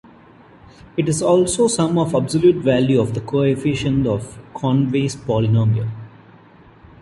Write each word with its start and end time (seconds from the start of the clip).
It 0.97 1.07
is 1.07 1.21
also 1.21 1.67
sum 1.67 1.99
of 1.99 2.15
absolute 2.15 2.55
value 2.55 2.99
of 2.99 3.13
the 3.13 3.21
coefficients 3.21 4.09
of 4.09 4.39
Conway's 4.55 5.15
polynomial. 5.15 5.91